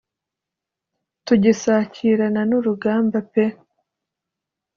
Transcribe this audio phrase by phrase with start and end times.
[1.25, 3.45] Tugisakirana n’urugamba pe